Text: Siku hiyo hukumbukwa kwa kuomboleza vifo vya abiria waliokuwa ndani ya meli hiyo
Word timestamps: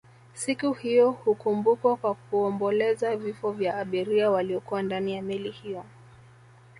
Siku 0.33 0.73
hiyo 0.73 1.11
hukumbukwa 1.11 1.95
kwa 1.97 2.13
kuomboleza 2.15 3.17
vifo 3.17 3.51
vya 3.51 3.77
abiria 3.77 4.31
waliokuwa 4.31 4.81
ndani 4.83 5.13
ya 5.15 5.21
meli 5.21 5.49
hiyo 5.51 5.83